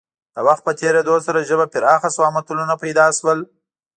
د 0.35 0.37
وخت 0.47 0.61
په 0.67 0.71
تېرېدو 0.79 1.15
سره 1.25 1.47
ژبه 1.49 1.65
پراخه 1.73 2.09
شوه 2.15 2.25
او 2.29 2.33
متلونه 2.37 2.75
پیدا 2.83 3.07
شول 3.17 3.39